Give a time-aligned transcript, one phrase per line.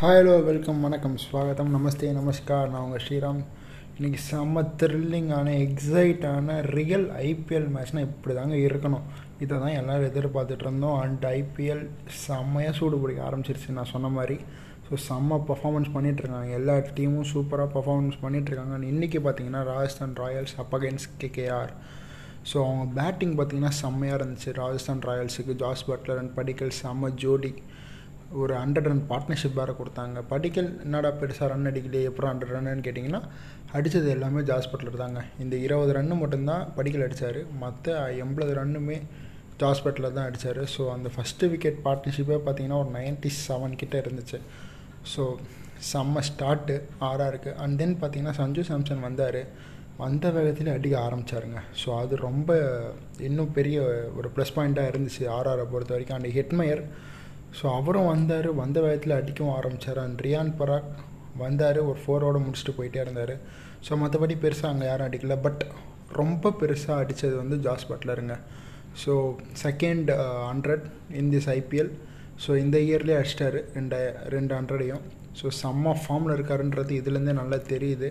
[0.00, 2.68] Hi hello welcome வணக்கம் ஸ்வாகத்தம் நமஸ்தே நமஸ்கார்.
[2.72, 3.40] நான் உங்கள் ஸ்ரீராம்.
[3.96, 9.06] இன்றைக்கி செம்ம த்ரில்லிங்கான எக்ஸைட்டான ரியல் ஐபிஎல் மேட்ச்னால் இப்படி தாங்க இருக்கணும்.
[9.44, 10.98] இதை தான் எல்லோரும் எதிர்பார்த்துட்டு இருந்தோம்.
[11.04, 11.82] அண்ட் ஐபிஎல்
[12.26, 14.36] செம்மையாக சூடு பிடிக்க ஆரம்பிச்சிருச்சு நான் சொன்ன மாதிரி.
[14.86, 21.12] ஸோ செம்ம பர்ஃபார்மன்ஸ் பண்ணிகிட்ருக்காங்க எல்லா டீமும் சூப்பராக பர்ஃபார்மன்ஸ் பண்ணிகிட்ருக்காங்க இன்றைக்கி பார்த்தீங்கன்னா Rajasthan Royals up against
[21.24, 21.74] KKR
[22.52, 24.52] so அவங்க பேட்டிங் பார்த்தீங்கன்னா செம்மையாக இருந்துச்சு.
[24.62, 27.52] ராஜஸ்தான் ராயல்ஸுக்கு ஜாஸ் பட்லர் அண்ட் படிக்கல் செம்ம ஜோடி.
[28.40, 30.18] ஒரு ஹண்ட்ரட் ரன் பார்ட்னர்ஷிப் வேறு கொடுத்தாங்க.
[30.32, 33.20] படிக்கல் என்னடா பெருசாக ரன் அடிக்கலையே எப்போ ஹண்ட்ரட் ரன்னு கேட்டிங்கன்னா
[33.76, 35.20] அடித்தது எல்லாமே ஜாஸ் பட்லர் தாங்க.
[35.42, 38.98] இந்த இருபது ரன்னு மட்டும்தான் படிக்கல் அடித்தார் மற்ற எண்பது ரன்னுமே
[39.62, 44.40] ஜாஸ் பட்லர் தான் அடித்தார் ஸோ அந்த ஃபஸ்ட்டு விக்கெட் பார்ட்னர்ஷிப்பே பார்த்தீங்கன்னா ஒரு நைன்ட்டி செவன் கிட்டே இருந்துச்சு.
[45.14, 45.24] ஸோ
[45.90, 46.76] செம்ம ஸ்டார்ட்டு
[47.08, 49.42] ஆறாருக்கு அண்ட் தென் பார்த்திங்கன்னா சஞ்சு சாம்சன் வந்தார்.
[50.04, 52.50] வந்த வேகத்தில் அடிக்க ஆரம்பித்தாருங்க ஸோ அது ரொம்ப
[53.28, 53.78] இன்னும் பெரிய
[54.18, 55.22] ஒரு ப்ளஸ் பாயிண்ட்டாக இருந்துச்சு.
[55.36, 56.18] ஆர்ஆரை பொறுத்த வரைக்கும்.
[56.18, 56.82] அண்ட் ஹெட்மயர்
[57.56, 60.90] ஸோ அவரும் வந்தார் வந்த வேகத்தில் அடிக்கவும் ஆரம்பித்தார் அண்ட் ரியான் பராக்
[61.42, 63.34] வந்தார் ஒரு ஃபோரோடு முடிச்சுட்டு போயிட்டே இருந்தார்.
[63.86, 65.36] ஸோ மற்றபடி பெருசாக அங்கே யாரும் அடிக்கல.
[65.46, 65.62] பட்
[66.20, 68.36] ரொம்ப பெருசாக அடித்தது வந்து Jos பட்லருங்க
[69.02, 69.12] so
[69.64, 70.10] second
[70.50, 70.84] hundred
[71.20, 71.92] in this IPL
[72.44, 73.60] so இந்த இயர்லேயே அடிச்சிட்டாரு.
[73.76, 73.98] ரெண்டு
[74.34, 75.04] ரெண்டு ஹண்ட்ரடையும்
[75.40, 78.10] ஸோ செம்ம ஃபார்மில் இருக்காருன்றது இதுலேருந்தே நல்லா தெரியுது.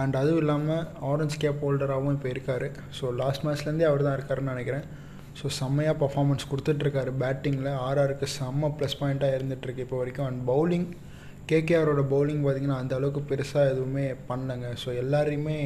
[0.00, 2.66] அண்ட் அதுவும் இல்லாமல் ஆரஞ்ச் கேப் ஹோல்டராகவும் இப்போ இருக்கார்.
[2.98, 4.86] ஸோ லாஸ்ட் மேட்ச்லேருந்தே அவர் தான் இருக்காருன்னு நினைக்கிறேன்.
[5.38, 10.28] ஸோ செம்மையாக பர்ஃபார்மன்ஸ் கொடுத்துட்ருக்காரு பேட்டிங்கில் ஆர்ஆருக்கு செம்ம ப்ளஸ் பாயிண்ட்டாக இருந்துகிட்ருக்கு இப்போ வரைக்கும்.
[10.30, 10.88] அண்ட் பவுலிங்
[11.50, 14.68] கேகேஆரோட பவுலிங் பார்த்திங்கன்னா அந்த அளவுக்கு பெருசாக எதுவுமே பண்ணலங்க.
[14.82, 15.58] ஸோ எல்லாரையுமே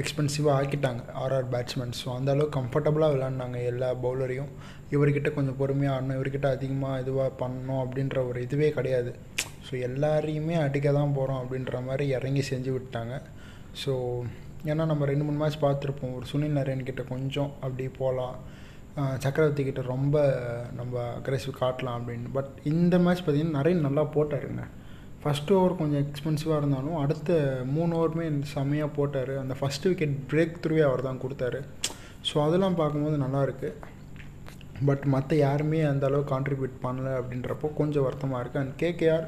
[0.00, 4.50] எக்ஸ்பென்சிவாக ஆக்கிட்டாங்க ஆர்ஆர் பேட்ஸ்மேன் ஸோ அந்த அளவுக்கு கம்ஃபர்டபுளாக விளாண்டாங்க எல்லா பவுலரையும்
[4.94, 9.12] இவர்கிட்ட கொஞ்சம் பொறுமையாக ஆடணும் இவர்கிட்ட அதிகமாக இதுவாக பண்ணணும் அப்படின்ற ஒரு இதுவே கிடையாது.
[9.66, 13.16] ஸோ எல்லாரையுமே அடிக்க தான் போகிறோம் அப்படின்ற மாதிரி இறங்கி செஞ்சு விட்டாங்க.
[13.82, 13.92] ஸோ
[14.70, 16.14] ஏன்னா நம்ம ரெண்டு மூணு மேட்ச் பார்த்துருப்போம்.
[16.18, 18.38] ஒரு சுனில் நரேன் கிட்ட கொஞ்சம் அப்படி போகலாம்.
[19.24, 20.16] சக்கரவர்த்தி கிட்ட ரொம்ப
[20.78, 22.28] நம்ம அக்ரெசிவ் காட்டலாம் அப்படின்னு.
[22.36, 24.64] பட் இந்த மேட்ச் பார்த்திங்கன்னா நிறைய நல்லா போட்டாருங்க.
[25.22, 27.38] ஃபஸ்ட் ஓவர் கொஞ்சம் எக்ஸ்பென்சிவாக இருந்தாலும் அடுத்த
[27.76, 29.32] மூணு ஓவருமே செம்மையாக போட்டார்.
[29.42, 31.60] அந்த ஃபஸ்ட்டு விக்கெட் பிரேக் த்ரூவே அவர் தான் கொடுத்தாரு.
[32.28, 33.70] ஸோ அதெல்லாம் பார்க்கும்போது நல்லாயிருக்கு
[34.88, 39.26] பட் மற்ற யாருமே அந்த அளவுக்கு கான்ட்ரிபியூட் பண்ணல அப்படின்றப்போ கொஞ்சம் வருத்தமாக இருக்குது அண்ட் கேகேஆர்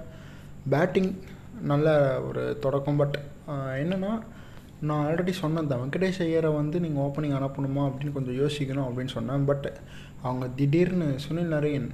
[0.75, 1.11] பேட்டிங்
[1.73, 1.89] நல்ல
[2.29, 3.01] ஒரு தொடக்கம்.
[3.03, 3.19] பட்
[3.83, 4.13] என்னென்னா
[4.89, 9.45] நான் ஆல்ரெடி சொன்னேன் தான் வெங்கடேஷ் ஐயரை வந்து நீங்கள் ஓப்பனிங் அனுப்பணுமா அப்படின்னு கொஞ்சம் யோசிக்கணும் அப்படின்னு சொன்னேன்.
[9.51, 9.67] பட்
[10.23, 11.89] அவங்க திடீர்னு சுனில் நரேன்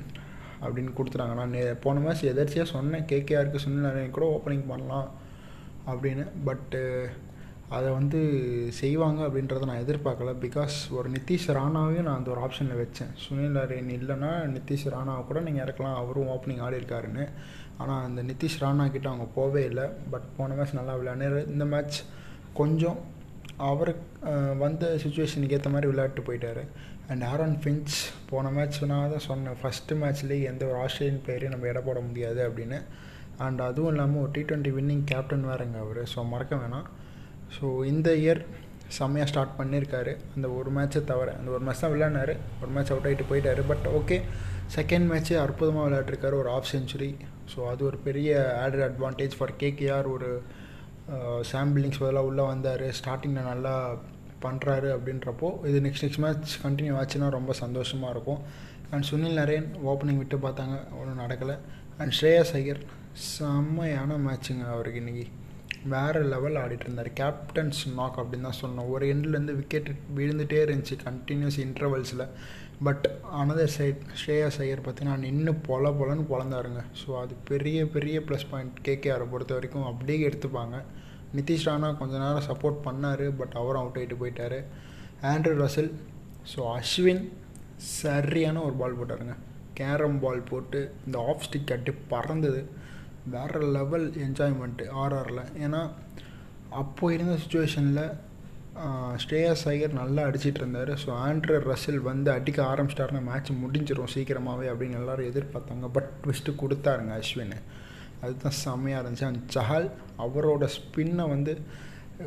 [0.63, 1.35] அப்படின்னு கொடுத்துட்டாங்க.
[1.41, 3.05] நான் போன மாதம் எதர்ச்சியாக சொன்னேன்.
[3.13, 5.09] கேகேஆருக்கு சுனில் நரேன் கூட ஓப்பனிங் பண்ணலாம்
[5.91, 6.27] அப்படின்னு.
[6.45, 6.83] பட்டு
[7.77, 8.21] அதை வந்து
[8.81, 10.33] செய்வாங்க அப்படின்றத நான் எதிர்பார்க்கல.
[10.45, 13.11] பிகாஸ் ஒரு நிதிஷ் ராணாவையும் நான் அந்த ஒரு ஆப்ஷனில் வச்சேன்.
[13.25, 15.99] சுனில் நரேன் இல்லைன்னா நிதிஷ் ராணாவை கூட நீங்கள் இறக்கலாம்.
[16.03, 17.27] அவரும் ஓப்பனிங் ஆடி இருக்காருன்னு.
[17.77, 19.87] ஆனால் அந்த நிதிஷ் ராணா கிட்ட அவங்க போவே இல்லை.
[20.13, 21.99] பட் போன மேட்ச் நல்லா விளையாடு இந்த மேட்ச்
[22.61, 22.99] கொஞ்சம்
[23.71, 23.91] அவர்
[24.63, 26.63] வந்த சுச்சுவேஷனுக்கு ஏற்ற மாதிரி விளையாட்டு போயிட்டார்.
[27.11, 27.97] அண்ட் ஆரோன் ஃபின்ச்
[28.31, 29.59] போன மேட்ச் நான் தான் சொன்னேன்.
[29.61, 32.79] ஃபஸ்ட்டு மேட்ச்லேயே எந்த ஒரு ஆஸ்திரேலியன் பிளேயரையும் நம்ம இட போட முடியாது அப்படின்னு.
[33.47, 36.03] அண்ட் அதுவும் இல்லாமல் ஒரு டி ட்வெண்ட்டி வின்னிங் கேப்டன் வேறுங்க அவர்.
[36.13, 36.87] ஸோ மறக்க வேணாம்.
[37.57, 38.43] ஸோ இந்த இயர்
[38.99, 40.13] செம்மையாக ஸ்டார்ட் பண்ணியிருக்காரு.
[40.35, 42.35] அந்த ஒரு மேட்ச்சை தவிர அந்த ஒரு மேட்ச் தான் விளையாடினார்.
[42.63, 43.63] ஒரு மேட்ச் அவுட் ஆகிட்டு போயிட்டார்.
[43.73, 44.19] பட் ஓகே
[44.77, 47.11] செகண்ட் மேட்ச்சு அற்புதமாக விளையாட்டுருக்காரு ஒரு ஆஃப் செஞ்சுரி
[47.53, 48.31] ஸோ அது ஒரு பெரிய
[48.63, 50.31] ஆடட் அட்வான்டேஜ் ஃபார் கேகேஆர் ஒரு
[51.51, 52.85] சாம்பிளிங்ஸ் பதிலாக உள்ளே வந்தார்.
[52.99, 53.75] ஸ்டார்டிங்கில் நல்லா
[54.45, 58.41] பண்ணுறாரு அப்படின்றப்போ இது நெக்ஸ்ட் நெக்ஸ்ட் மேட்ச் கண்டினியூ ஆச்சுன்னா ரொம்ப சந்தோஷமாக இருக்கும்.
[58.93, 61.57] அண்ட் சுனில் நரேன் ஓப்பனிங் விட்டு பார்த்தாங்க ஒன்றும் நடக்கலை.
[62.01, 62.83] அண்ட் ஸ்ரேயஸ் ஐயர்
[63.33, 65.27] செம்மையான மேட்சுங்க அவருக்கு இன்றைக்கி
[65.95, 67.11] வேறு லெவல் ஆடிட்டு இருந்தார்.
[67.21, 72.25] கேப்டன்ஸ் நாக் அப்படின்னு தான் சொன்னோம் ஒரு எண்ட்லேருந்து விக்கெட் விழுந்துகிட்டே இருந்துச்சு continuous இன்டர்வல்ஸில்
[72.87, 73.07] but
[73.41, 78.77] another side Shreya Iyer பார்த்தீங்கன்னா நின்று பொல பொலன்னு பொழந்தாருங்க ஸோ அது பெரிய பெரிய ப்ளஸ் பாயிண்ட்
[78.89, 80.77] கேகேஆரை பொறுத்த வரைக்கும் அப்படியே எடுத்துப்பாங்க.
[81.37, 84.59] நிதிஷ் ராணா கொஞ்ச நேரம் சப்போர்ட் பண்ணார் பட் அவரும் அவுட் ஆகிட்டு போயிட்டார்.
[85.23, 85.91] ஆண்ட்ரூ ரசல்
[86.53, 87.25] ஸோ அஸ்வின்
[88.03, 89.35] சரியான ஒரு பால் போட்டாருங்க.
[89.81, 92.63] கேரம் பால் போட்டு இந்த ஆஃப் ஸ்டிக் கட்டி பறந்தது.
[93.35, 95.45] வேறு லெவல் என்ஜாய்மெண்ட்டு ஆர்ஆரில்.
[95.65, 95.83] ஏன்னா
[96.83, 98.05] அப்போது இருந்த சுச்சுவேஷனில்
[99.23, 104.99] ஸ்ரேயஸ் ஐயர் நல்லா அடிச்சிட்டு இருந்தார் ஸோ ஆண்ட்ரர் ரசில் வந்து அடிக்க ஆரம்பிச்சிட்டாருன்னா மேட்ச் முடிஞ்சிடும் சீக்கிரமாகவே அப்படின்னு
[105.01, 105.87] எல்லோரும் எதிர்பார்த்தாங்க.
[105.97, 107.57] பட் ட்விஸ்ட்டு கொடுத்தாருங்க அஸ்வின்.
[108.23, 109.29] அதுதான் செம்மையாக இருந்துச்சு.
[109.31, 109.89] அண்ட் சஹால்
[110.27, 111.55] அவரோட ஸ்பின்னை வந்து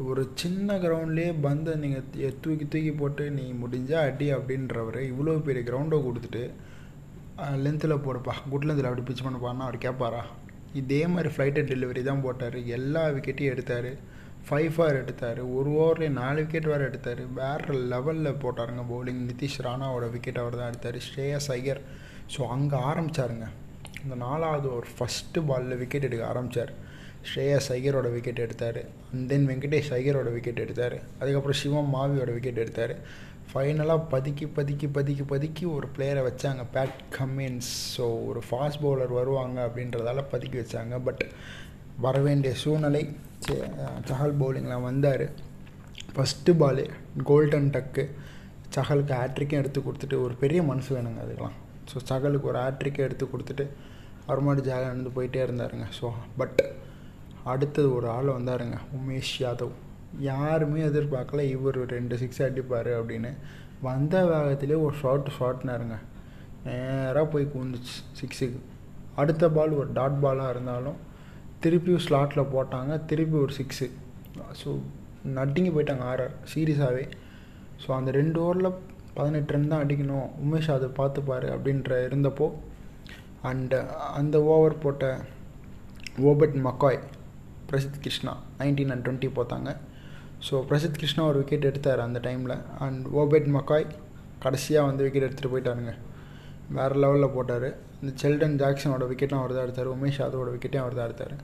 [0.09, 5.97] ஒரு சின்ன கிரவுண்ட்லேயே பந்தை நீங்கள் தூக்கி தூக்கி போட்டு நீ முடிஞ்சால் அடி அப்படின்றவர் இவ்வளோ பெரிய கிரவுண்டை
[6.05, 6.43] கொடுத்துட்டு
[7.65, 8.33] லென்த்தில் போடுப்பா.
[8.51, 10.23] குட் லென்த்தில் அப்படி பிச் பண்ணப்பான்னா அவர் கேட்பாரா
[10.81, 12.57] இதே மாதிரி ஃப்ளைட்டு டெலிவரி தான் போட்டார்.
[12.77, 13.91] எல்லா விக்கெட்டையும் எடுத்தார்.
[14.47, 15.41] ஃபைவ் ஃபார் எடுத்தார்.
[15.57, 17.21] ஒரு ஓவர்லேயே நாலு விக்கெட் வேறு எடுத்தார்.
[17.39, 20.97] வேறு லெவலில் போட்டாருங்க பவுலிங் நிதிஷ் ராணாவோட விக்கெட் அவர் தான் எடுத்தார்.
[21.07, 21.81] ஸ்ரேயஸ் ஐயர்.
[22.35, 23.47] ஸோ அங்கே ஆரம்பித்தாருங்க
[24.03, 26.71] இந்த நாலாவது ஒரு ஃபஸ்ட்டு பாலில் விக்கெட் எடுக்க ஆரம்பித்தார்
[27.29, 28.79] ஸ்ரேயஸ் ஐயரோட விக்கெட் எடுத்தார்.
[29.11, 30.95] அண்ட் தென் வெங்கடேஷ் ஐயரோட விக்கெட் எடுத்தார்.
[31.19, 32.93] அதுக்கப்புறம் சிவம் மாவியோட விக்கெட் எடுத்தார்.
[33.51, 36.61] ஃபைனலாக பதுக்கி பதுக்கி பதுக்கி பதுக்கி ஒரு பிளேயரை வச்சாங்க.
[36.75, 40.97] பேட் கம்மின்ஸ் ஸோ ஒரு ஃபாஸ்ட் பவுலர் வருவாங்க அப்படின்றதால பதுக்கி வச்சாங்க.
[41.07, 41.23] பட்
[42.05, 43.03] வரவேண்டிய சூழ்நிலை
[44.09, 45.25] சஹல் பவுலிங்கில் வந்தார்.
[46.13, 46.83] ஃபஸ்ட்டு பாலு
[47.29, 48.03] கோல்டன் டக்கு
[48.75, 51.57] சஹலுக்கு ஹேட்ரிக்கும் எடுத்து கொடுத்துட்டு ஒரு பெரிய மனசு வேணுங்க அதுக்கெலாம்
[51.91, 53.65] ஸோ சகலுக்கு ஒரு ஹேட்ரிக்கை எடுத்து கொடுத்துட்டு
[54.27, 56.61] அவர் ஜாலியாக நடந்து போயிட்டே இருந்தாருங்க ஸோ பட்
[57.53, 59.75] அடுத்தது ஒரு ஆள் வந்தாருங்க உமேஷ் யாதவ்.
[60.19, 63.31] யாருமே எதிர்பார்க்கல இவர் ரெண்டு சிக்ஸ் அடிப்பார் அப்படின்னு.
[63.81, 65.97] வந்த வேகத்திலே ஒரு ஷார்ட் ஷார்ட்னாருங்க
[66.65, 68.59] நேராக போய் கூந்துச்சு சிக்ஸுக்கு
[69.15, 70.99] அடுத்த பால் ஒரு டாட் பாலாக இருந்தாலும்
[71.63, 72.91] திருப்பியும் ஸ்லாட்டில் போட்டாங்க.
[73.09, 73.87] திருப்பி ஒரு சிக்ஸு
[74.61, 74.69] ஸோ
[75.37, 77.05] நட்டிங்கி போயிட்டாங்க ஆர்ஆர் சீரியஸாகவே
[77.83, 78.69] ஸோ அந்த ரெண்டு ஓவரில்
[79.17, 80.27] பதினெட்டு ரன் தான் அடிக்கணும்.
[80.43, 82.47] உமேஷ் அதை பார்த்துப்பாரு அப்படின்ற இருந்தப்போ
[83.49, 83.77] அண்டு
[84.19, 85.05] அந்த ஓவர் போட்ட
[86.29, 86.99] Obed McCoy
[87.69, 89.69] Prasidh Krishna nineteen and twenty போத்தாங்க
[90.47, 92.55] so Prasidh Krishna ஒரு விக்கெட் எடுத்தார் அந்த டைமில்
[92.85, 93.85] அண்ட் ஓபெட் மக்காய்
[94.45, 95.93] கடைசியாக வந்து விக்கெட் எடுத்துகிட்டு போயிட்டாருங்க.
[96.77, 97.67] வேறு லெவலில் போட்டார்.
[98.01, 99.89] இந்த செல்டன் ஜாக்சனோட விக்கெட்டும் அவர் தான் எடுத்தார்.
[99.97, 101.35] உமேஷ் யாதவோட விக்கெட்டையும் அவர் தான் எடுத்தார்?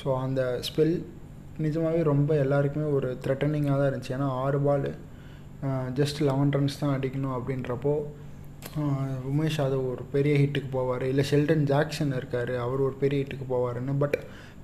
[0.00, 0.94] ஸோ அந்த ஸ்பெல்
[1.64, 4.14] நிஜமாகவே ரொம்ப எல்லாருக்குமே ஒரு த்ரெட்டனிங்காக தான் இருந்துச்சு.
[4.16, 4.88] ஏன்னா ஆறு பால்
[5.98, 7.94] ஜஸ்ட் லெவன் ரன்ஸ் தான் அடிக்கணும் அப்படின்றப்போ
[9.30, 11.04] உமேஷ் யாதவ் ஒரு பெரிய ஹிட்டுக்கு போவார்.
[11.12, 12.52] இல்லை ஷெல்டன் ஜாக்சன் இருக்கார்.
[12.64, 14.18] அவர் ஒரு பெரிய ஹிட்டுக்கு போவாருன்னு பட்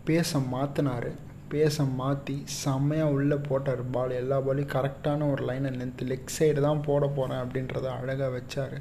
[0.08, 1.08] பேச மாற்றினார்
[1.54, 6.82] பேச மாற்றி செம்மையாக உள்ளே போட்டார் பால் எல்லா பாலையும் கரெக்டான ஒரு லைனை நிறுத்து லெக் சைடு தான்
[6.88, 8.76] போட போகிறேன் அப்படின்றத அழகாக வச்சார்.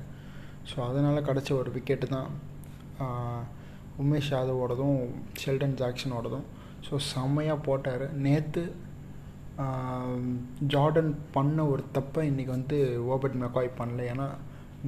[0.70, 2.30] ஸோ அதனால் கிடச்ச ஒரு விக்கெட்டு தான்
[4.04, 4.98] உமேஷ் யாதவோடதும்
[5.42, 6.46] ஷெல்டன் ஜாக்சனோடதும்
[6.88, 8.06] ஸோ செம்மையாக போட்டார்.
[8.26, 8.64] நேற்று
[10.74, 12.78] ஜார்டன் பண்ண ஒரு தப்பை இன்றைக்கி வந்து
[13.14, 14.02] ஓபர்ட் மெக்காய் பண்ணல.
[14.14, 14.28] ஏன்னா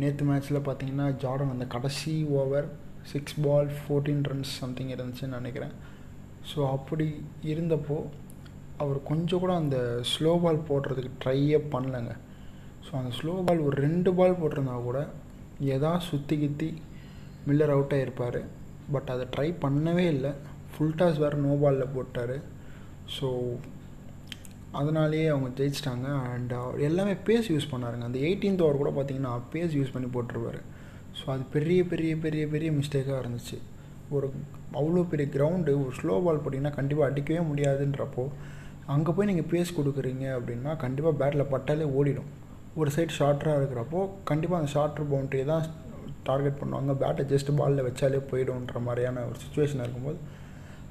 [0.02, 2.68] நேற்று மேட்ச்சில் பார்த்தீங்கன்னா ஜார்டன் அந்த கடைசி over
[3.12, 5.74] six ball fourteen runs something இருந்துச்சுன்னு நினைக்கிறேன்.
[6.50, 7.08] ஸோ அப்படி
[7.54, 7.98] இருந்தப்போ
[8.84, 9.78] அவர் கொஞ்சம் கூட அந்த
[10.12, 12.14] ஸ்லோ பால் போடுறதுக்கு ட்ரையே பண்ணலைங்க.
[12.86, 15.00] ஸோ அந்த ஸ்லோ பால் ஒரு ரெண்டு பால் போட்டிருந்தா கூட
[15.76, 16.70] எதா சுற்றி கித்தி
[17.48, 18.42] மில்லர் அவுட் ஆகிருப்பார்
[18.94, 20.32] பட் அதை ட்ரை பண்ணவே இல்லை.
[20.72, 22.36] ஃபுல் டாஸ் வேறு நோ பாலில் போட்டார்.
[23.16, 23.28] ஸோ
[24.80, 26.08] அதனாலேயே அவங்க ஜெயிச்சிட்டாங்க.
[26.32, 28.08] அண்ட் அவர் uh, எல்லாமே பேஸ் யூஸ் பண்ணாருங்க.
[28.10, 30.60] அந்த எயிட்டீன்த் ஓவர் கூட பார்த்தீங்கன்னா பேஸ் யூஸ் பண்ணி போட்டுருவார்
[31.20, 33.58] ஸோ அது பெரிய பெரிய பெரிய பெரிய மிஸ்டேக்காக இருந்துச்சு.
[34.16, 34.28] ஒரு
[34.80, 38.26] அவ்வளோ பெரிய கிரவுண்டு ஒரு ஸ்லோ பால் போட்டிங்கன்னா கண்டிப்பாக அடிக்கவே முடியாதுன்றப்போ
[38.96, 42.30] அங்கே போய் நீங்கள் பேஸ் கொடுக்குறீங்க அப்படின்னா கண்டிப்பாக பேட்டில் பட்டாலே ஓடிடும்.
[42.80, 45.66] ஒரு சைடு ஷார்ட்டராக இருக்கிறப்போ கண்டிப்பாக அந்த ஷார்ட்டர் பவுண்ட்ரி தான்
[46.28, 46.92] டார்கெட் பண்ணுவாங்க.
[47.02, 50.20] பேட்டை ஜஸ்ட் பாலில் வச்சாலே போயிடும்ன்ற மாதிரியான ஒரு சுச்சுவேஷன் இருக்கும்போது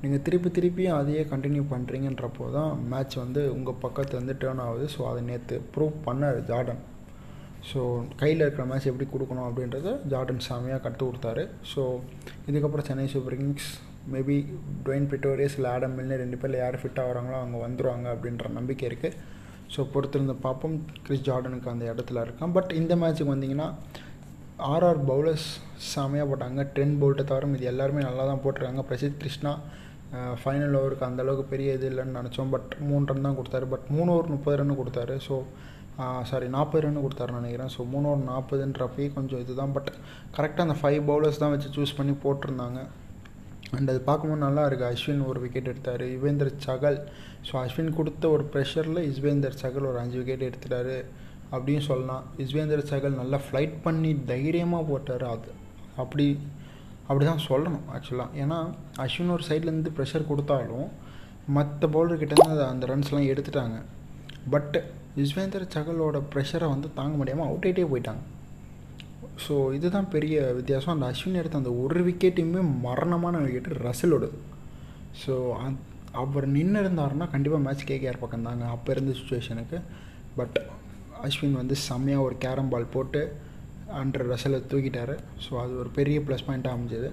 [0.02, 4.84] நீங்கள் திருப்பி திருப்பியும் அதையே கண்டினியூ பண்ணுறீங்கன்றப்போ தான் மேட்ச் வந்து உங்கள் பக்கத்து வந்து டேர்ன் ஆகுது.
[4.94, 6.82] ஸோ அதை நேற்று ப்ரூவ் பண்ணார் ஜார்டன்.
[7.70, 7.80] ஸோ
[8.20, 11.44] கையில் இருக்கிற மேட்ச் எப்படி கொடுக்கணும் அப்படின்றத ஜார்டன் சாமியாக கற்றுக் கொடுத்தாரு.
[11.72, 11.82] ஸோ
[12.48, 13.70] இதுக்கப்புறம் Chennai Super Kings
[14.12, 14.36] maybe
[14.84, 19.18] Dwaine Pretorius இல்லை ஆடம் மில்னு ரெண்டு பேரில் யார் ஃபிட் ஆகிறாங்களோ அவங்க வந்துடுவாங்க அப்படின்ற நம்பிக்கை இருக்குது
[19.74, 20.76] ஸோ பொறுத்திருந்த பார்ப்போம்
[21.06, 22.54] கிறிஸ் ஜார்டனுக்கு அந்த இடத்துல இருக்கான்.
[22.58, 23.68] பட் இந்த மேட்ச்சுக்கு வந்தீங்கன்னா
[24.72, 25.48] ஆர்ஆர் பவுலர்ஸ்
[25.94, 26.62] செமையாக போட்டாங்க.
[26.76, 28.84] டென் போல்ட்டை தவிர இது எல்லாருமே நல்லா தான் போட்டிருக்காங்க.
[28.90, 29.52] பிரசித் கிருஷ்ணா
[30.42, 32.52] ஃபைனல் ஓவருக்கு அந்தளவுக்கு பெரிய இது இல்லைன்னு நினச்சோம்.
[32.54, 33.66] பட் மூணு ரன் தான் கொடுத்தாரு.
[33.72, 35.16] பட் மூணு ஓவர் முப்பது ரன் கொடுத்தாரு.
[35.26, 35.36] ஸோ
[36.30, 37.70] சாரி நாற்பது ரன் கொடுத்தாரு நினைக்கிறேன்.
[37.74, 39.74] ஸோ மூணு ஓவர் நாற்பதுன்றப்பயே கொஞ்சம் இதுதான்.
[39.76, 39.90] பட்
[40.36, 42.80] கரெக்டாக அந்த ஃபைவ் பவுலர்ஸ் தான் வச்சு சூஸ் பண்ணி போட்டிருந்தாங்க.
[43.76, 46.04] அண்ட் அது பார்க்கும்போது நல்லா இருக்குது அஸ்வின் ஒரு விக்கெட் எடுத்தார்.
[46.14, 46.98] யுவேந்தர் சகல்.
[47.48, 50.96] ஸோ அஸ்வின் கொடுத்த ஒரு ப்ரெஷரில் யுஸ்வேந்தர் சகல் ஒரு அஞ்சு விக்கெட் எடுத்துட்டாரு
[51.54, 52.24] அப்படின்னு சொல்லலாம்.
[52.42, 55.26] யுஸ்வேந்தர் சகல் நல்லா ஃப்ளைட் பண்ணி தைரியமாக போட்டார்.
[55.34, 55.52] அது
[56.04, 56.26] அப்படி
[57.10, 58.56] அப்படி தான் சொல்லணும் ஆக்சுவலாக ஏன்னா
[59.04, 60.88] அஸ்வின் ஒரு சைட்லேருந்து ப்ரெஷர் கொடுத்தாலும்
[61.56, 63.76] மற்ற பவுலர்கிட்டேருந்து அந்த ரன்ஸ்லாம் எடுத்துட்டாங்க.
[64.54, 64.76] பட்
[65.20, 68.22] யுஸ்வேந்தர் சகலோட ப்ரெஷரை வந்து தாங்க முடியாமல் அவுட் ஆகிட்டே போயிட்டாங்க.
[69.44, 70.94] ஸோ இதுதான் பெரிய வித்தியாசம்.
[70.94, 74.38] அந்த அஸ்வின் எடுத்த அந்த ஒரு விக்கெட்டையுமே மரணமான விக்கெட்டு ரசலோடது.
[75.22, 75.34] ஸோ
[76.22, 78.64] அவர் நின்று இருந்தாருன்னா கண்டிப்பாக மேட்ச் கேகேஆர் பக்கம் தாங்க.
[78.74, 79.78] அப்போ இருந்த சுச்சுவேஷனுக்கு
[80.38, 80.58] பட்
[81.26, 83.20] அஸ்வின் வந்து செம்மையாக ஒரு கேரம் பால் போட்டு
[84.00, 85.14] அண்டர் ரசலை தூக்கிட்டார்.
[85.44, 87.10] ஸோ அது ஒரு பெரிய ப்ளஸ் பாயிண்ட்டாக அமைஞ்சது.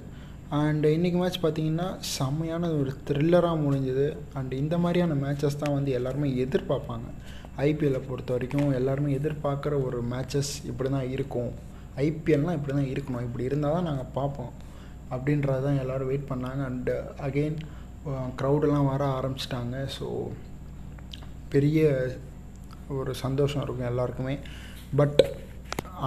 [0.58, 4.08] அண்டு இன்றைக்கி மேட்ச் பார்த்திங்கன்னா செம்மையான ஒரு த்ரில்லராக முடிஞ்சது.
[4.39, 7.08] அண்டு இந்த மாதிரியான மேட்சஸ் தான் வந்து எல்லாருமே எதிர்பார்ப்பாங்க.
[7.67, 11.53] ஐபிஎல்லை பொறுத்த வரைக்கும் எல்லாருமே எதிர்பார்க்குற ஒரு மேட்சஸ் இப்படி தான் இருக்கும்.
[12.03, 13.25] ஐபிஎல்னால் இப்படி தான் இருக்கணும்.
[13.27, 14.53] இப்படி இருந்தால் தான் நாங்கள் பார்ப்போம்.
[15.15, 16.61] அப்படின்றது தான் எல்லோரும் வெயிட் பண்ணாங்க.
[16.69, 16.95] அண்டு
[17.27, 17.57] அகெயின்
[18.39, 19.75] க்ரௌடெல்லாம் வர ஆரம்பிச்சிட்டாங்க.
[19.97, 20.07] ஸோ
[21.53, 21.81] பெரிய
[22.99, 24.35] ஒரு சந்தோஷம் இருக்கும் எல்லாருக்குமே.
[24.99, 25.19] But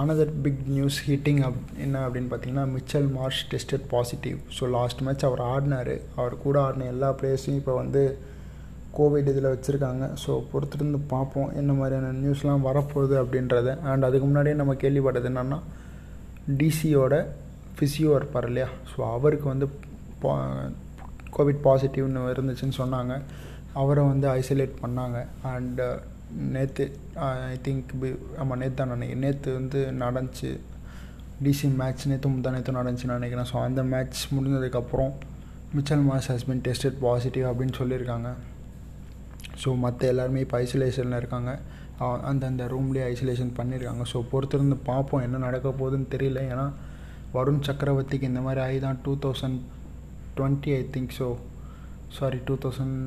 [0.01, 5.25] another big news heating up என்ன அப்படின்னு பார்த்தீங்கன்னா Mitchell Marsh tested positive so last match
[5.29, 5.95] அவர் ஆடினார்.
[6.19, 8.03] அவர் கூட ஆடின எல்லா பிளேயர்ஸையும் இப்போ வந்து
[8.97, 10.05] கோவிட் இதில் வச்சுருக்காங்க.
[10.23, 13.77] ஸோ பொறுத்திருந்து பார்ப்போம் என்ன மாதிரியான நியூஸ்லாம் வரப்போகுது அப்படின்றத.
[13.89, 15.59] அண்ட் அதுக்கு முன்னாடியே நம்ம கேள்விப்பட்டது என்னென்னா
[16.61, 17.15] டிசியோட
[17.75, 18.69] ஃபிசியோ இருப்பார் இல்லையா?
[18.91, 19.67] ஸோ அவருக்கு வந்து
[21.37, 23.15] கோவிட் பாசிட்டிவ்னு இருந்துச்சுன்னு சொன்னாங்க.
[23.81, 25.17] அவரை வந்து ஐசோலேட் பண்ணாங்க.
[25.53, 25.97] அண்டு uh,
[26.55, 26.85] நேற்று
[27.51, 27.91] ஐ திங்க்
[28.41, 29.23] ஆமாம் நேற்று தான் நினைக்கிறேன்.
[29.25, 30.51] நேற்று வந்து நடந்துச்சு.
[31.45, 33.49] டிசி மேட்ச் நேற்று முந்தா நேற்று நடந்துச்சு நினைக்கிறேன்.
[33.51, 35.11] ஸோ அந்த மேட்ச் முடிஞ்சதுக்கப்புறம்
[35.77, 38.29] Mitchell Marsh has been tested positive அப்படின்னு சொல்லியிருக்காங்க.
[39.61, 41.51] ஸோ மற்ற எல்லாருமே இப்போ ஐசோலேஷனில் இருக்காங்க.
[42.29, 46.41] அந்தந்த ரூம்லேயே ஐசோலேஷன் பண்ணியிருக்காங்க ஸோ பொறுத்திருந்து பார்ப்போம் என்ன நடக்க போகுதுன்னு தெரியல.
[46.51, 46.67] ஏன்னா
[47.35, 49.59] வருண் சக்கரவர்த்திக்கு இந்த மாதிரி ஆகி தான் two thousand
[50.37, 51.27] twenty I think so
[52.17, 52.99] sorry two thousand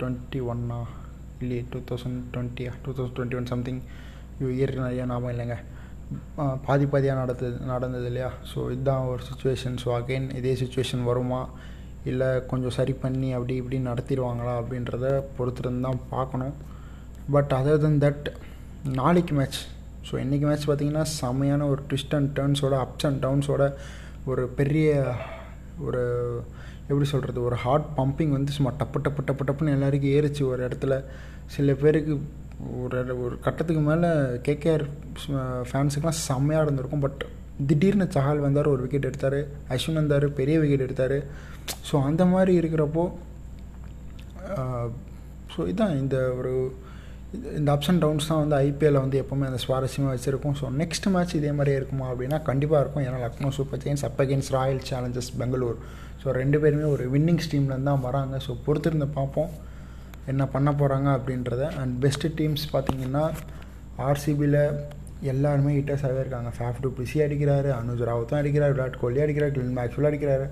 [0.00, 0.80] twenty ஒன்னா
[1.42, 3.80] இல்லையே two thousand டுவெண்ட்டியா two thousand twenty one something
[4.58, 5.56] year நிறையா ஞாபகம் இல்லைங்க.
[6.66, 8.30] பாதி பாதியாக நடந்தது நடந்தது இல்லையா?
[8.50, 11.40] ஸோ இதுதான் ஒரு சுச்சுவேஷன் ஸோ அகெயின் இதே சுச்சுவேஷன் வருமா?
[12.10, 15.06] இல்லை கொஞ்சம் சரி பண்ணி அப்படி இப்படி நடத்திடுவாங்களா அப்படின்றத
[15.36, 16.54] பொறுத்திருந்து தான் பார்க்கணும்.
[17.34, 18.26] பட் அதர் தென் தட்
[18.98, 19.60] நாளைக்கு மேட்ச்
[20.08, 23.66] ஸோ இன்றைக்கி மேட்ச் பார்த்திங்கன்னா செமையான ஒரு ட்விஸ்ட் அண்ட் டேர்ன்ஸோட அப்ஸ் அண்ட் டவுன்ஸோட
[24.30, 24.88] ஒரு பெரிய
[25.86, 26.02] ஒரு
[26.88, 30.94] எப்படி சொல்கிறது ஒரு ஹார்ட் பம்பிங் வந்து சும்மா டப்பு டப்பு டப்பு டப்புன்னு எல்லாருக்கும் ஏறிச்சு ஒரு இடத்துல.
[31.54, 32.14] சில பேருக்கு
[32.82, 34.10] ஒரு ஒரு கட்டத்துக்கு மேலே
[34.48, 34.84] கேகேஆர்
[35.70, 37.04] ஃபேன்ஸுக்கெலாம் செம்மையாக இருந்திருக்கும்.
[37.06, 37.24] பட்
[37.68, 39.40] திடீர்னு சஹால் வந்தார் ஒரு விக்கெட் எடுத்தார்
[39.74, 41.18] அஸ்வின் வந்தார் பெரிய விக்கெட் எடுத்தார்.
[41.88, 43.04] ஸோ அந்த மாதிரி இருக்கிறப்போ
[45.52, 46.52] ஸோ இதுதான் இந்த ஒரு
[47.58, 50.56] இந்த அப்ஸ் அண்ட் டவுன்ஸ் தான் வந்து ஐபிஎல்ல வந்து எப்போவுமே அந்த சுவாரஸ்யமாக வச்சுருக்கும்.
[50.60, 53.04] ஸோ நெக்ஸ்ட் மேட்ச் இதே மாதிரியே இருக்குமா அப்படின்னா கண்டிப்பாக இருக்கும்.
[53.06, 55.78] ஏன்னா Lucknow Super Giants up against Royal Challengers Bangalore
[56.22, 58.34] so ரெண்டு பேருமே ஒரு வின்னிங் ஸ்டீம்லேருந்து தான் வராங்க.
[58.46, 59.50] ஸோ பொறுத்திருந்து பார்ப்போம்
[60.32, 61.64] என்ன பண்ண போகிறாங்க அப்படின்றத.
[61.80, 63.24] அண்ட் பெஸ்ட்டு டீம்ஸ் பார்த்திங்கன்னா
[64.08, 64.60] ஆர்சிபியில்
[65.32, 66.50] எல்லாருமே ஹிட்டர்ஸாகவே இருக்காங்க.
[66.56, 70.46] ஃபேஃப் டூ பிசி அடிக்கிறாரு அனுஜ் ராவத்தும் அடிக்கிறார் விராட் கோலி அடிக்கிறார் கிளின் மேக்ஸ்வெல் அடிக்கிறாரு.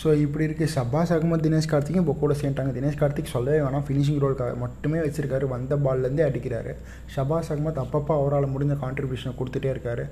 [0.00, 3.84] ஸோ இப்படி இருக்குது சபாஸ் அகமது தினேஷ் கார்த்திக்கும் இப்போ கூட சேர்ந்துட்டாங்க தினேஷ் கார்த்திக் சொல்லவே வேணாம்.
[3.86, 5.46] ஃபினிஷிங் ரோலுக்காக மட்டுமே வச்சிருக்காரு.
[5.52, 6.72] வந்த பால்லேருந்தே அடிக்கிறாரு.
[7.14, 10.04] ஷபாஸ் அகமத் அப்பப்போ அவரால் முடிஞ்ச கான்ட்ரிபியூஷனை கொடுத்துட்டே இருக்காரு.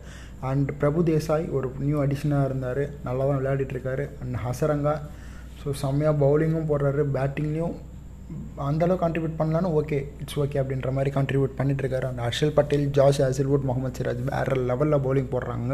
[0.51, 2.83] அண்ட் பிரபு தேசாய் ஒரு நியூ அடிஷனாக இருந்தார்.
[3.09, 4.07] நல்லா தான் விளையாடிட்டு இருக்காரு.
[4.23, 4.95] அண்ட் ஹசரங்கா
[5.63, 7.05] ஸோ செம்மையாக பவுலிங்கும் போடுறாரு.
[7.19, 7.77] பேட்டிங்லேயும்
[8.67, 13.21] அந்தளவு கான்ட்ரிபியூட் பண்ணலான்னு ஓகே இட்ஸ் ஓகே அப்படின்ற மாதிரி கான்ட்ரிபியூட் பண்ணிட்டு இருக்காரு அந்த ஹர்ஷல் பட்டேல் ஜாஸ்
[13.25, 15.73] ஹசில்வுட் முகமது சிராஜ் வேறு லெவலில் பவுலிங் போடுறாங்க.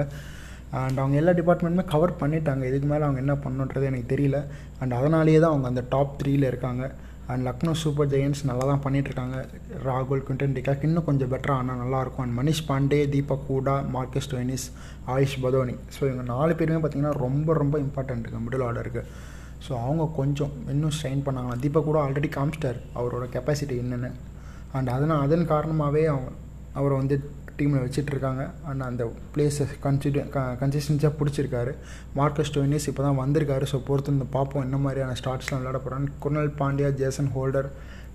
[0.81, 2.63] அண்ட் அவங்க எல்லா டிபார்ட்மெண்ட்டுமே கவர் பண்ணிட்டாங்க.
[2.71, 4.39] இதுக்கு மேலே அவங்க என்ன பண்ணுன்றது எனக்கு தெரியல.
[4.81, 6.85] அண்ட் அதனாலேயே தான் அவங்க அந்த டாப் த்ரீயில் இருக்காங்க.
[7.33, 9.37] அண்ட் லக்னோ சூப்பர் ஜெயன்ஸ் நல்லா தான் பண்ணிகிட்ருக்காங்க
[9.89, 14.67] ராகுல் குண்டன் டிகாக் இன்னும் கொஞ்சம் பெட்டராக ஆனால் நல்லாயிருக்கும் and Manish Pandey Deepak Hooda Marcus Stoinis
[15.15, 15.77] Ayush Badoni.
[15.97, 19.05] So இவங்க நாலு பேருமே பார்த்திங்கன்னா ரொம்ப ரொம்ப இம்பார்ட்டண்ட்டுங்க மிடில் ஆர்டருக்கு
[19.67, 24.11] ஸோ அவங்க கொஞ்சம் இன்னும் ஸ்ட்ரெயின் பண்ணாங்களா தீபக் கூட ஆல்ரெடி காமிச்சிட்டார் அவரோட கெப்பாசிட்டி என்னென்னு.
[24.77, 26.31] அண்ட் அதனால் அதன் காரணமாகவே அவங்க
[26.81, 27.17] அவரை வந்து
[27.59, 31.73] டீமில் வச்சிட்ருக்காங்க அண்ட் அந்த பிளேஸை கன்சிடு க கன்சிஸ்டன்சியாக பிடிச்சிருக்காரு.
[32.19, 33.65] மார்க்கஸ் டோனிஸ் இப்போ தான் வந்திருக்காரு.
[33.73, 37.69] ஸோ பொறுத்து இந்த பார்ப்போம் என்ன மாதிரியான ஸ்டார்ட்ஸ்லாம் விளையாட போகிறான்னு Krunal Pandya Jason Holder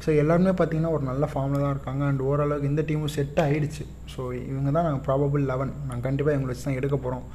[0.03, 2.03] so எல்லாருமே பார்த்தீங்கன்னா ஒரு நல்ல ஃபார்மில் தான் இருக்காங்க.
[2.11, 3.83] அண்ட் ஓரளவுக்கு இந்த டீமும் செட் ஆகிடுச்சு
[4.13, 4.21] ஸோ
[4.51, 7.27] இவங்க தான் நாங்கள் ப்ராபபிள் லெவன் நாங்கள் கண்டிப்பாக இவங்களை வச்சு தான் எடுக்க போகிறோம்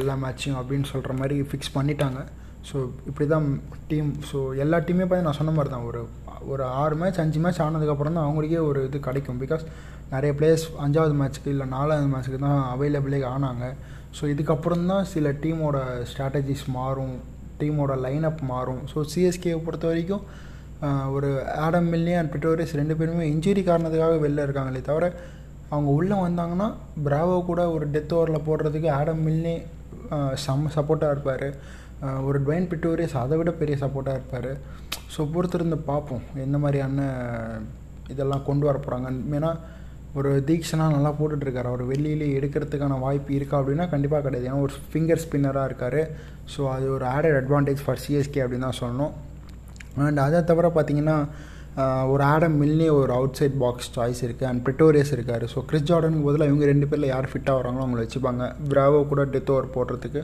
[0.00, 2.20] எல்லா மேட்சையும் அப்படின்னு சொல்கிற மாதிரி ஃபிக்ஸ் பண்ணிட்டாங்க.
[2.68, 2.76] ஸோ
[3.10, 3.46] இப்படி தான்
[3.90, 5.86] டீம் ஸோ எல்லா டீமே பார்த்து நான் சொன்ன மாதிரி தான்.
[5.90, 6.00] ஒரு
[6.52, 9.40] ஒரு ஆறு மேட்ச் அஞ்சு மேட்ச் ஆனதுக்கப்புறம் தான் அவங்களுக்கே ஒரு இது கிடைக்கும்.
[9.42, 9.64] பிகாஸ்
[10.14, 13.66] நிறைய பிளேயர்ஸ் அஞ்சாவது மேட்ச்சுக்கு இல்லை நாலாவது மேட்ச்சுக்கு தான் அவைலபிளே ஆனாங்க.
[14.16, 15.76] ஸோ இதுக்கப்புறம் தான் சில டீமோட
[16.10, 17.14] ஸ்ட்ராட்டஜிஸ் மாறும்.
[17.60, 18.82] டீமோட லைனப் மாறும்.
[18.92, 20.24] ஸோ சிஎஸ்கேவை பொறுத்த வரைக்கும்
[21.16, 21.28] ஒரு
[21.64, 25.06] ஆடம் மில்லே அண்ட் பிட்டோரியஸ் ரெண்டு பேருமே இன்ஜுரி காரணத்துக்காக வெளில இருக்காங்களே தவிர
[25.72, 26.66] அவங்க உள்ளே வந்தாங்கன்னா
[27.04, 29.54] பிராவோ கூட ஒரு டெத் ஓவரில் போடுறதுக்கு ஆடம் மில்னே
[30.44, 31.46] செம்ம சப்போர்ட்டாக இருப்பார்.
[32.28, 34.50] ஒரு டுவைன் பிட்டோரியஸ் அதை விட பெரிய சப்போர்ட்டாக இருப்பார்.
[35.14, 37.06] ஸோ பொறுத்திருந்து பார்ப்போம் எந்த மாதிரியான
[38.12, 39.50] இதெல்லாம் கொண்டு வர போகிறாங்க ஏன்னா
[40.18, 41.68] ஒரு தீக்ஷனாக நல்லா போட்டுட்ருக்காரு.
[41.72, 44.48] அவர் வெளியிலே எடுக்கிறதுக்கான வாய்ப்பு இருக்கா அப்படின்னா கண்டிப்பாக கிடையாது.
[44.48, 46.00] ஏன்னா ஒரு ஃபிங்கர் ஸ்பின்னராக இருக்கார்.
[46.54, 49.12] ஸோ அது ஒரு ஆடட் அட்வான்டேஜ் ஃபார் சிஎஸ்கே அப்படின்னு தான் சொல்லணும்.
[50.08, 51.16] அண்ட் அதை தவிர பார்த்தீங்கன்னா
[52.12, 55.44] ஒரு ஆடம் மில்னே ஒரு அவுட் சைட் பாக்ஸ் சாய்ஸ் இருக்குது அண்ட் பிரிட்டோரியஸ் இருக்கார்.
[55.52, 58.46] ஸோ கிறிஸ் ஜார்டனுக்கு பதிலாக இவங்க ரெண்டு பேரில் யார் ஃபிட்டாக வராங்களோ அவங்கள வச்சுப்பாங்க.
[58.72, 60.22] பிராவோ கூட டெத் ஓவர் போடுறதுக்கு.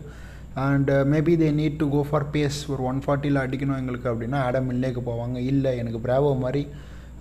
[0.67, 4.69] And maybe they need to go for pace ஒரு ஒன் ஃபார்ட்டியில் அடிக்கணும் எங்களுக்கு அப்படின்னா ஆடம்
[4.71, 5.37] மில்லேக்கு போவாங்க.
[5.53, 6.63] இல்லை எனக்கு பிராவோ மாதிரி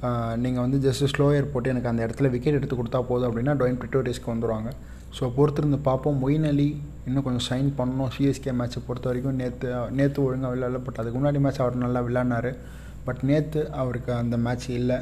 [0.07, 3.79] uh, நீங்கள் வந்து ஜஸ்ட் ஸ்லோயர் போட்டு எனக்கு அந்த இடத்துல விக்கெட் எடுத்து கொடுத்தா போதும் அப்படின்னா டொயின்
[3.81, 4.71] பிரிட்டோரிஸ்க்கு வந்துடுவாங்க
[5.17, 6.17] ஸோ பொறுத்திருந்து பார்ப்போம்.
[6.23, 6.69] மொயின் அலி
[7.07, 8.09] இன்னும் கொஞ்சம் சைன் பண்ணணும்.
[8.15, 9.69] சிஎஸ்கே மேட்ச்சை பொறுத்த வரைக்கும் நேற்று
[9.99, 12.51] நேற்று ஒழுங்காக விளையாடல பட் அதுக்கு முன்னாடி மேட்ச் அவர் நல்லா விளையாடினார்.
[13.07, 14.97] பட் நேற்று அவருக்கு அந்த மேட்ச் இல்லை.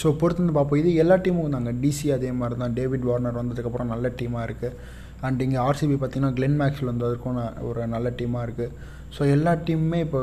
[0.00, 0.80] ஸோ பொறுத்திருந்து பார்ப்போம்.
[0.82, 1.72] இது எல்லா டீமும் தாங்க.
[1.82, 4.78] டிசி அதே மாதிரி தான் டேவிட் வார்னர் வந்ததுக்கப்புறம் நல்ல டீமாக இருக்குது
[5.26, 8.72] அண்ட் இங்கே ஆர்சிபி பார்த்திங்கன்னா கிளென் மேக்ஸில் வந்ததுக்கும் ஒரு நல்ல டீமாக இருக்குது
[9.16, 10.20] ஸோ எல்லா டீமுமே இப்போ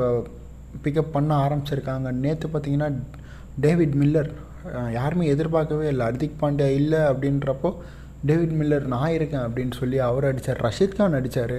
[0.83, 2.07] பிக்கப் பண்ண ஆரம்பிச்சிருக்காங்க.
[2.23, 2.89] நேற்று பார்த்திங்கன்னா
[3.65, 4.31] டேவிட் மில்லர்
[4.97, 6.03] யாருமே எதிர்பார்க்கவே இல்லை.
[6.09, 7.69] ஹர்திக் பாண்டியா இல்லை அப்படின்றப்போ
[8.29, 11.57] டேவிட் மில்லர் நான் இருக்கேன் அப்படின்னு சொல்லி அவர் அடித்தார் ரஷீத் கான் அடித்தார்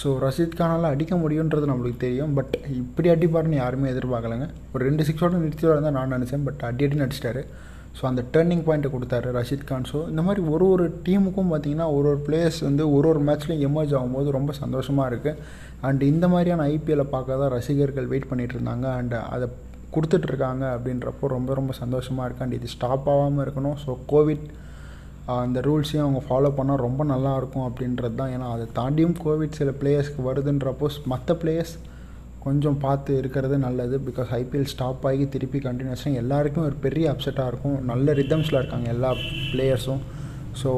[0.00, 2.32] ஸோ ரஷீத் கானால் அடிக்க முடியுன்றது நம்மளுக்கு தெரியும்.
[2.38, 4.46] பட் இப்படி அடிப்பார்னு யாருமே எதிர்பார்க்கலைங்க.
[4.74, 6.44] ஒரு ரெண்டு சிக்ஸோட நிறுத்தியோட தான் நான் நினச்சேன்.
[6.46, 7.42] பட் அடி அடி நடிச்சிட்டாரு
[7.98, 9.88] ஸோ அந்த டேர்னிங் பாயிண்ட்டை கொடுத்தாரு ரஷித் கான்.
[9.90, 13.92] ஸோ இந்த மாதிரி ஒரு ஒரு டீமுக்கும் பார்த்தீங்கன்னா ஒரு ஒரு பிளேயர்ஸ் வந்து ஒரு ஒரு மேட்ச்லையும் எமர்ஜ்
[13.98, 15.38] ஆகும்போது ரொம்ப சந்தோஷமாக இருக்குது
[15.88, 18.86] அண்ட் இந்த மாதிரியான ஐபிஎல்லை பார்க்க தான் ரசிகர்கள் வெயிட் பண்ணிகிட்டு இருந்தாங்க.
[19.00, 19.48] அண்ட் அதை
[19.94, 23.78] கொடுத்துட்ருக்காங்க அப்படின்றப்போ ரொம்ப ரொம்ப சந்தோஷமாக இருக்குது அண்ட் இது ஸ்டாப் ஆகாமல் இருக்கணும்.
[23.84, 24.46] ஸோ கோவிட்
[25.42, 28.32] அந்த ரூல்ஸையும் அவங்க ஃபாலோ பண்ணால் ரொம்ப நல்லாயிருக்கும் அப்படின்றது தான்.
[28.36, 31.74] ஏன்னா அதை தாண்டியும் கோவிட் சில பிளேயர்ஸ்க்கு வருதுன்றப்போ மற்ற பிளேயர்ஸ்
[32.44, 33.96] கொஞ்சம் பார்த்து இருக்கிறது நல்லது.
[34.06, 37.78] பிகாஸ் ஐபிஎல் ஸ்டாப் ஆகி திருப்பி கண்டினியூஸாக எல்லாருக்கும் ஒரு பெரிய அப்செட்டாக இருக்கும்.
[37.90, 39.10] நல்ல ரிதம்ஸில் இருக்காங்க எல்லா
[39.52, 40.02] பிளேயர்ஸும்
[40.60, 40.70] ஸோ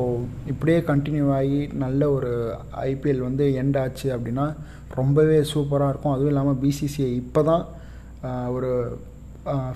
[0.52, 2.32] இப்படியே கண்டினியூ ஆகி நல்ல ஒரு
[2.90, 4.46] ஐபிஎல் வந்து எண்ட் ஆச்சு அப்படின்னா
[5.00, 6.14] ரொம்பவே சூப்பராக இருக்கும்.
[6.14, 7.64] அதுவும் இல்லாமல் பிசிசிஐ இப்போ தான்
[8.56, 8.70] ஒரு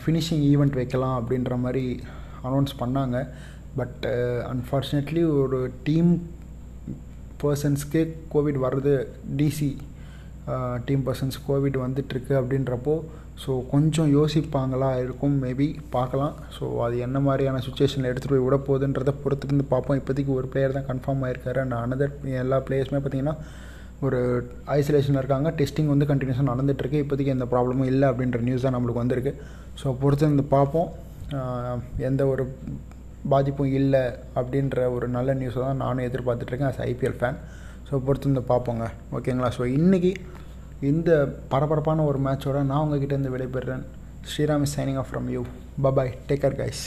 [0.02, 1.86] ஃபினிஷிங் ஈவெண்ட் வைக்கலாம் அப்படின்ற மாதிரி
[2.48, 3.16] அனௌன்ஸ் பண்ணாங்க.
[3.78, 4.04] பட்
[4.52, 6.12] அன்ஃபார்ச்சுனேட்லி ஒரு டீம்
[7.42, 8.02] பர்சன்ஸ்க்கே
[8.34, 8.94] கோவிட் வர்றது
[9.40, 9.70] டிசி
[10.86, 12.94] டீம் பர்சன்ஸ் கோவிட் வந்துட்டுருக்கு அப்படின்றப்போ
[13.42, 14.88] ஸோ கொஞ்சம் யோசிப்பாங்களா?
[15.04, 16.34] இருக்கும் மேபி பார்க்கலாம்.
[16.56, 19.98] ஸோ அது என்ன மாதிரியான சுச்சுவேஷனில் எடுத்துகிட்டு போய் விட போகுதுன்றதை பொறுத்திருந்து பார்ப்போம்.
[20.00, 21.60] இப்போதைக்கு ஒரு பிளேயர் தான் கன்ஃபார்ம் ஆயிருக்காரு.
[21.64, 23.34] அண்ட் அனதர் எல்லா பிளேயர்ஸுமே பார்த்திங்கன்னா
[24.06, 24.18] ஒரு
[24.78, 25.50] ஐசோலேஷனில் இருக்காங்க.
[25.60, 29.34] டெஸ்டிங் வந்து கண்டினியூஸாக நடந்துகிட்ருக்கு இப்போதைக்கு எந்த ப்ராப்ளமும் இல்லை அப்படின்ற நியூஸ் தான் நம்மளுக்கு வந்திருக்கு.
[29.82, 30.88] ஸோ பொறுத்திருந்து பார்ப்போம்.
[32.08, 32.44] எந்த ஒரு
[33.32, 34.02] பாதிப்பும் இல்லை
[34.40, 37.38] அப்படின்ற ஒரு நல்ல நியூஸை தான் நானும் எதிர்பார்த்துட்ருக்கேன் அஸ் ஐபிஎல் ஃபேன்
[37.88, 38.84] ஸோ பொறுத்திருந்து பார்ப்போங்க.
[39.16, 40.12] ஓகேங்களா ஸோ இன்றைக்கி
[40.80, 43.82] இந்த பரபரப்பான ஒரு மேட்சோட நான் உங்ககிட்ட இருந்து விடைபெறுறேன்.
[44.30, 45.42] Sriram is signing off from you
[45.82, 46.84] bye bye take care guys